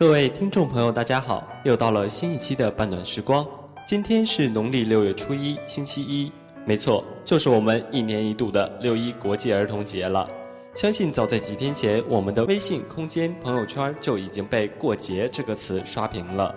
[0.00, 1.46] 各位听众朋友，大家好！
[1.62, 3.46] 又到了新一期的半暖时光。
[3.86, 6.32] 今天是农历六月初一，星期一。
[6.64, 10.26] 没错，就是我们一年一度的六一国际儿童节了。
[10.74, 16.54] 相信早在几天前，我们的微信空间朋友圈就已经被“过节”这个词刷屏了。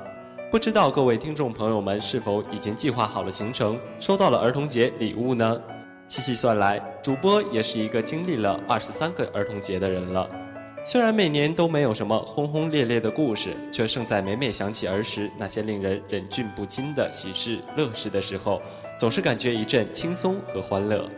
[0.50, 5.62] 不知道各位听众朋友们是否已经计划好了行程，收到了儿童节礼物呢？
[6.07, 10.30] 细细算来，主播也是一个经历了二十三个儿童节的人了。
[10.86, 18.62] 虽然每年都没有什么轰轰烈烈的故事，却胜在每每想起儿时那些令人忍俊不禁的喜事乐事的时候，
[19.00, 21.10] 总是感觉一阵轻松和欢乐。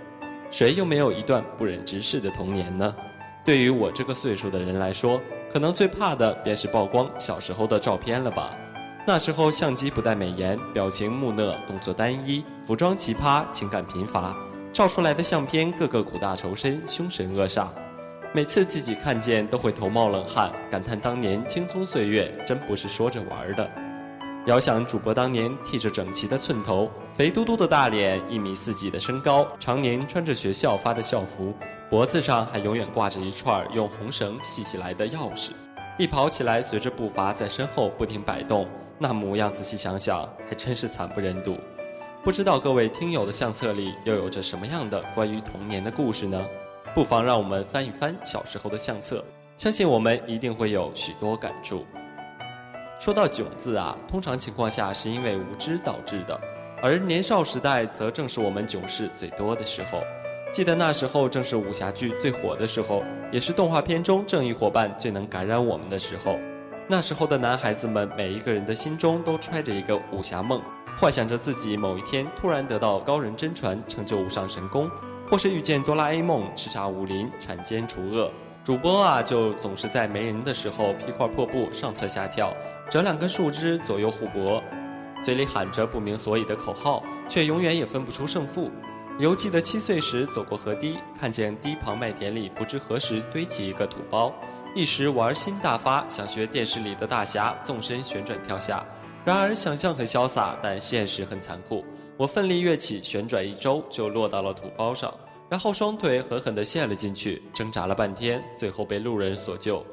[0.52, 2.96] 谁又没有一段不忍直视的童年呢？
[3.44, 5.20] 对于我这个岁数的人来说，
[5.52, 8.56] 可能最怕的便是曝光小时候的照片了吧。
[9.08, 14.38] 那时候相机不带美颜，表情木讷，动作单一，服装奇葩，情感贫乏，
[14.72, 17.70] 照出来的相片个个苦大仇深，凶神恶煞。
[18.36, 23.66] 每次自己看见都会头冒冷汗，感叹当年青葱岁月真不是说着玩的。
[24.46, 31.54] 遥想主播当年剃着整齐的寸头，肥嘟嘟的大脸，一米四几的身高，常年穿着学校发的校服，
[31.90, 35.52] 脖子上还永远挂着一串用红绳系起来的钥匙，
[35.98, 38.68] 一跑起来随着步伐在身后不停摆动，
[39.00, 41.56] 那模样仔细想想还真是惨不忍睹。
[42.22, 46.46] 不知道各位听友的相册里又有着什么样的关于童年的故事呢？
[46.96, 49.22] 不妨让我们翻一翻小时候的相册，
[49.58, 51.86] 相信我们一定会有许多感触。
[52.98, 56.40] 说到囧字啊，通常情况下是因为无知导致的，
[56.82, 60.02] 而年少时代则正是我们囧事最多的时候。
[60.54, 66.40] 记得那时候正是武侠剧最火的时候，也是动画片中正义伙伴最能感染我们的时候。
[66.88, 70.62] 那时候的男孩子们，每一个人的心中都揣着一个武侠梦，
[70.98, 74.90] 幻想着自己某一天突然得到高人真传，成就无上神功。
[75.30, 78.32] 或是遇见哆啦 A 梦叱咤武林铲奸除恶，
[78.64, 82.54] 主播啊就总是在没人的时候披块破布上蹿下跳，
[82.90, 84.62] 折两根树枝左右互搏，
[85.24, 88.72] 嘴里喊着不明所以的口号，却永远也分不出胜负。
[89.18, 94.34] 犹记得七岁时走过河堤，看见堤旁麦田里不知何时堆起一个土包，
[94.76, 98.86] 一时玩心大发，想学电视里的大侠纵身旋转跳下。
[99.24, 101.84] 然而想象很潇洒，但现实很残酷。
[102.18, 105.14] 我奋力跃起，旋转一周就落到了土包上，
[105.50, 109.86] 然后双腿狠狠地陷了进去，挣扎了半天，最后被路人所救。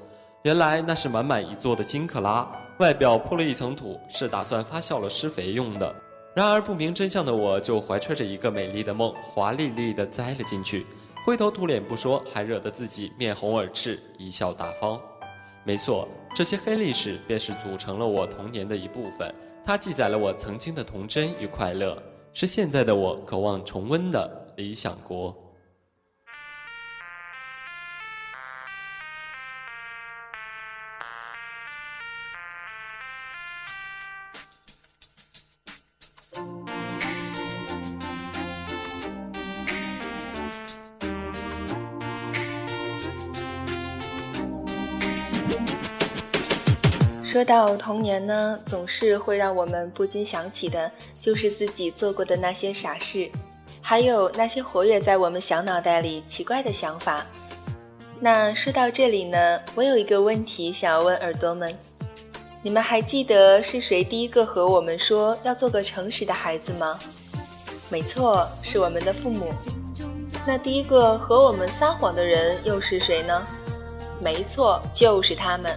[0.42, 5.94] 原来那是满满一座的金克拉，外表铺了一层土，是打算发酵了施肥用的。
[6.34, 10.86] 然而不明真相的我，就怀揣着一个美丽的梦，华丽丽地栽了进去，
[11.26, 14.98] 灰头土脸不说，还惹得自己面红耳赤，贻笑大方。
[15.62, 19.32] 没错，这些黑历史便是组成了我童年的一部分，
[19.64, 21.96] 它记载了我曾经的童真与快乐。
[22.32, 25.36] 是现在的我渴望重温的理想国。
[47.24, 53.30] 说到童年呢，总是会让我们不禁想起的，就是自己做过的那些傻事，
[53.82, 57.26] 还有那些活跃在我们小脑袋里奇怪的想法。
[58.20, 61.76] 那说到这里呢，我有一个问题想要问耳朵们：
[62.62, 66.98] 你们还记得是谁第一个和我们说要做个诚实的孩子吗？
[67.90, 69.52] 没错，是我们的父母。
[70.46, 73.46] 那第一个和我们撒谎的人又是谁呢？
[74.20, 75.76] 没错，就是他们。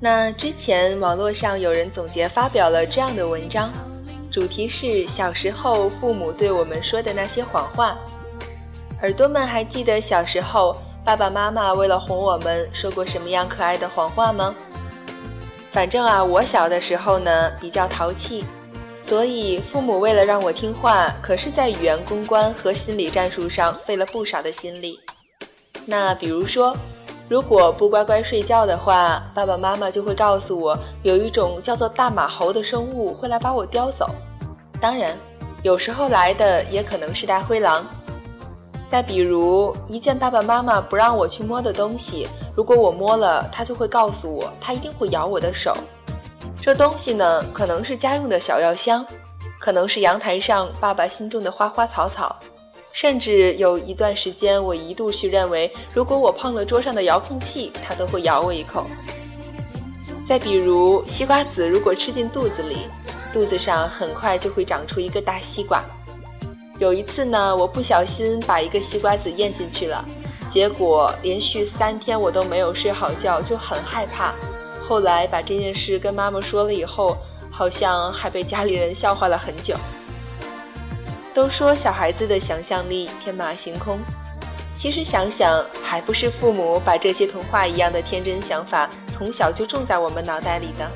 [0.00, 3.72] 那之前网络上有人总结发表了这样的文章，
[4.32, 7.98] 主题是小时候父母对我们说的那些谎话。
[9.02, 14.54] 耳朵们还记得小时候爸爸妈妈为了哄我们说过什么样可爱的谎话吗？
[15.70, 18.42] 反正啊，我小的时候呢比较淘气，
[19.06, 24.98] 所以父母为了让我听话，可是在语言公关和心理战术上费了不少的心力。
[25.84, 26.74] 那比如说。
[27.32, 34.06] 如果不乖乖睡觉的话，爸爸妈妈就会告诉我，有一种叫做大马猴的生物会来把我叼走。
[34.78, 35.16] 当然，
[35.62, 37.82] 有时候来的也可能是大灰狼。
[38.90, 45.74] 再比如，一件爸爸妈妈不让我去摸的东西，如果我摸了，他就会告诉我，他一定会咬我的手。
[46.60, 49.06] 这东西呢，可能是家用的小药箱，
[49.58, 52.36] 可能是阳台上爸爸心中的花花草草。
[52.92, 58.86] 甚至有一段时间，我一度是认为，如果我碰了桌上的遥控器，它都会咬我一口。
[60.28, 62.86] 再比如，西瓜籽如果吃进肚子里，
[63.32, 65.82] 肚子上很快就会长出一个大西瓜。
[66.78, 70.04] 有一次呢，我不小心把一个西瓜籽咽进去了，
[70.50, 74.34] 结果连续三天我都没有睡好觉，就很害怕。
[74.86, 77.16] 后来把这件事跟妈妈说了以后，
[77.50, 79.74] 好像还被家里人笑话了很久。
[81.34, 83.98] 都说小孩子的想象力天马行空，
[84.76, 90.90] 其实想想，还不是父母把这些童话一样的天真想法从小就种在我们脑袋里的。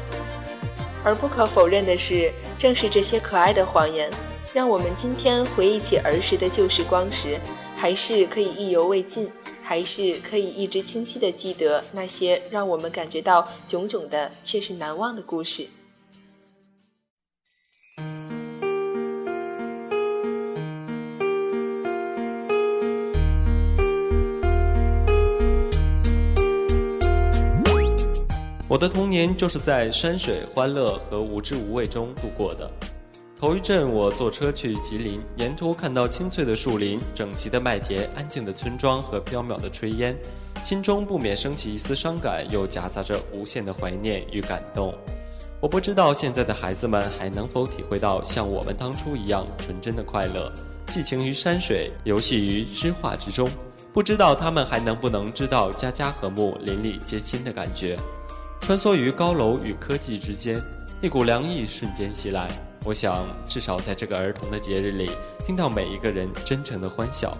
[1.03, 4.11] 而不可否认的是，正是这些可爱的谎言，
[4.53, 7.39] 让我们今天回忆起儿时的旧时光时，
[7.77, 9.31] 还是可以意犹未尽，
[9.62, 15.67] 还是可以一直清晰的记得那些让我们感觉到囧囧的却是难忘的故事。
[28.76, 32.70] 我的童年就是在山水、欢乐和无知无畏中度过的。
[33.34, 40.14] 头一阵，我坐车去吉林，沿途看到青翠的树林、整齐的麦田、安静的村庄和飘渺的炊烟，
[40.62, 44.93] 心中不免升起一丝伤感，又夹杂着无限的怀念与感动。
[45.58, 50.52] 我不知道现在的孩子们还能否体会到像我们当初一样纯真的快乐，
[50.88, 53.49] 寄情于山水，游戏于诗画之中。
[53.94, 57.99] 不知道他们还能不能知道家家和睦、邻里皆亲的感觉。
[58.61, 60.61] 穿梭于高楼与科技之间，
[61.00, 62.49] 一股凉意瞬间袭来。
[62.85, 65.11] 我想，至少在这个儿童的节日里，
[65.44, 67.37] 听到每一个人真诚的欢笑。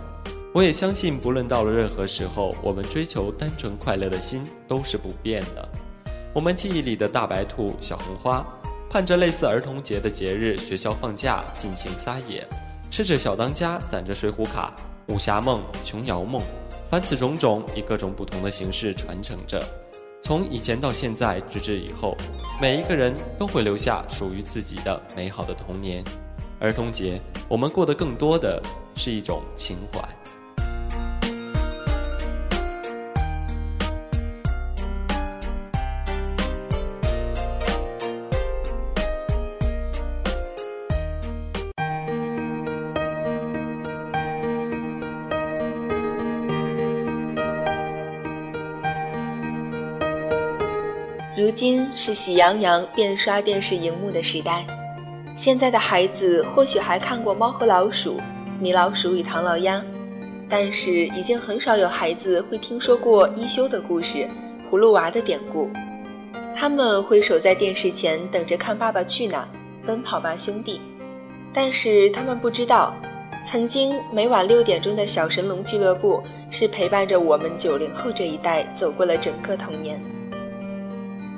[0.53, 5.69] 我也相信，不论到了任何时候，我们追求单纯快乐的心都是不变的。
[6.33, 8.47] 我们记忆里的大白兔、小红花，
[8.89, 12.47] 盼着类似儿童节的节日，学校放假，尽情撒野，
[12.91, 14.75] 吃着小当家，攒着水浒卡，
[15.09, 16.43] 武侠梦、琼瑶梦，
[16.91, 19.63] 凡此种种，以各种不同的形式传承着。
[20.27, 22.17] 从以前到现在，直至以后，
[22.61, 26.03] 每一个人都会留下属于自己的美好的童年。
[26.59, 28.61] 儿童节，我们过得更多的
[28.97, 30.01] 是一种情怀。
[51.37, 54.65] 如今是喜羊羊变刷电视荧幕的时代，
[55.37, 58.15] 现在的孩子或许还看过《猫和老鼠》
[58.59, 59.77] 《米老鼠与唐老鸭》，
[60.49, 64.27] 但是已经很少有孩子会听说过一休的故事、
[64.71, 65.69] 葫芦娃的典故。
[66.55, 69.47] 他们会守在电视前等着看《爸爸去哪》
[69.87, 70.79] 《奔跑吧兄弟》，
[71.53, 72.95] 但是他们不知道，
[73.47, 76.19] 曾经每晚六点钟的小神龙俱乐部
[76.51, 80.01] 是陪伴着我们九零后这一代走过了整个童年。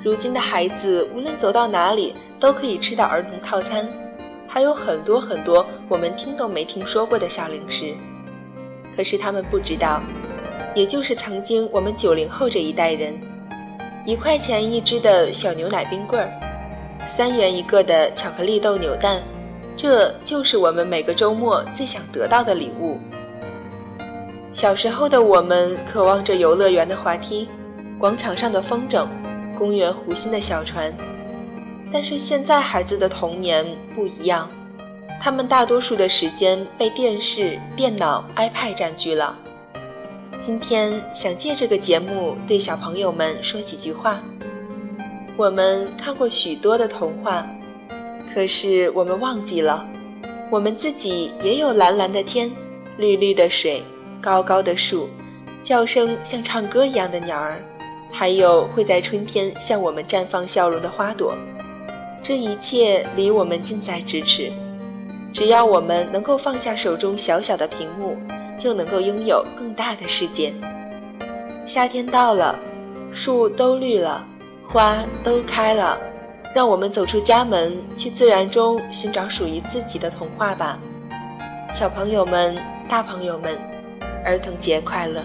[0.01, 3.87] 如今的孩子，无论走到哪里，都可以吃到儿童套餐，
[4.47, 7.93] 还有很多很多我们听都没听说过的小零食。
[8.95, 10.01] 可是他们不知道，
[10.73, 13.13] 也就是曾经我们九零后这一代人，
[14.05, 16.31] 一块钱一支的小牛奶冰棍儿，
[17.05, 19.21] 三元一个的巧克力豆扭蛋，
[19.75, 22.97] 这就是我们每个周末最想得到的礼物。
[24.53, 27.49] 小时候的我们，渴望着游乐园的滑梯，
[27.99, 29.05] 广场上的风筝。
[29.59, 30.91] 公园湖心的小船，
[31.91, 34.49] 但是现在孩子的童年不一样，
[35.21, 39.37] 他们大多数的时间被电视、电脑、iPad 占据了。
[40.39, 44.21] 今天想借这个节目对小朋友们说几句话。
[45.35, 47.45] 我们看过许多的童话，
[48.33, 49.85] 可是我们忘记了，
[50.49, 52.49] 我们自己也有蓝蓝的天、
[52.97, 53.83] 绿绿的水、
[54.21, 55.09] 高高的树，
[55.61, 57.61] 叫声像唱歌一样的鸟儿。
[58.11, 61.33] 还有会在春天向我们绽放笑容的花朵，
[62.21, 64.51] 这一切离我们近在咫尺。
[65.31, 68.17] 只要我们能够放下手中小小的屏幕，
[68.57, 70.51] 就能够拥有更大的世界。
[71.65, 72.59] 夏天到了，
[73.11, 74.25] 树都绿了，
[74.67, 76.01] 花都开了，
[76.55, 80.79] 让我们走出家门，去自然中寻找属于自己的童话吧。
[81.71, 82.57] 小朋友们、
[82.89, 83.55] 大朋友们，
[84.25, 85.21] 儿童节快乐！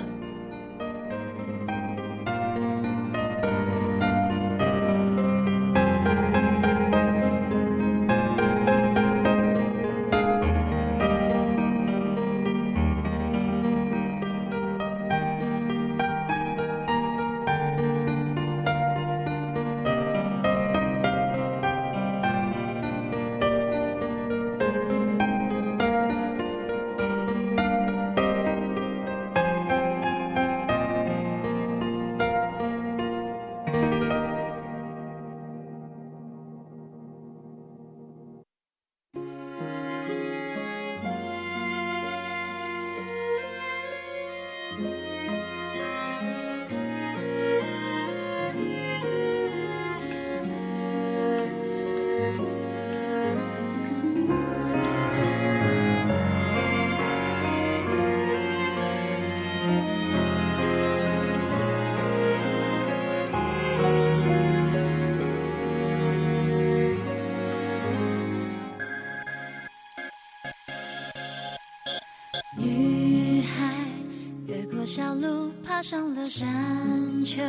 [76.85, 77.43] 篮球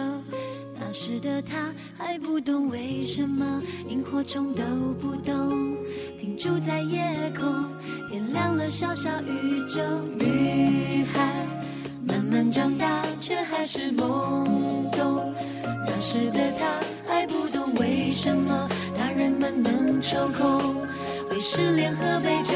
[0.79, 4.63] 那时的他还不懂为什么萤火虫都
[4.99, 5.75] 不懂
[6.19, 7.01] 停住在夜
[7.37, 7.65] 空
[8.09, 9.81] 点亮了小小宇宙
[10.17, 11.45] 女孩
[12.07, 15.33] 慢慢长大却还是懵懂。
[15.87, 20.75] 那时的他还不懂为什么大人们能抽空
[21.29, 22.53] 会失恋喝杯酒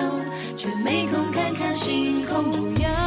[0.58, 2.44] 却没空看看星空。
[2.44, 2.99] 不要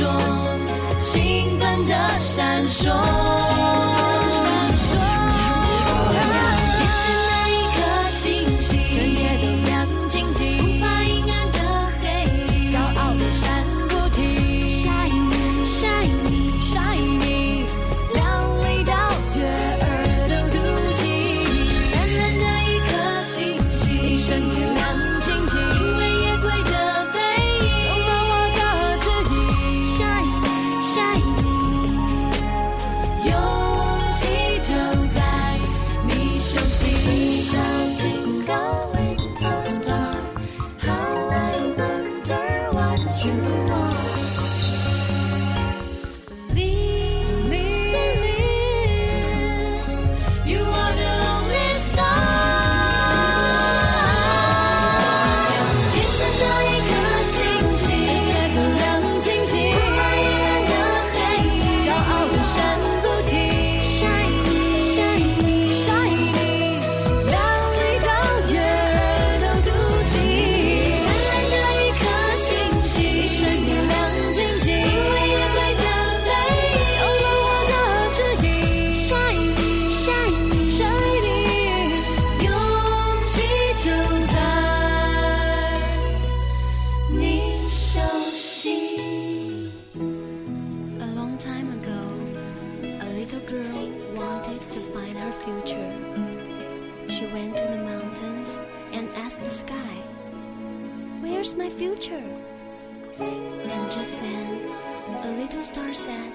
[0.00, 0.10] 中
[0.98, 3.69] 兴奋的闪烁。
[43.68, 44.29] wall.
[99.16, 99.96] asked the sky,
[101.20, 102.24] Where's my future?
[103.18, 104.70] And just then,
[105.24, 106.32] a little star said,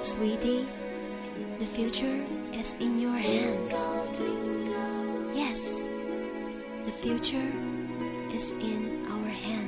[0.00, 0.66] Sweetie,
[1.58, 3.70] the future is in your hands.
[5.34, 5.84] Yes,
[6.84, 7.52] the future
[8.34, 9.59] is in our hands.